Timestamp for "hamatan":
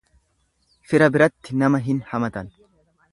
2.13-2.51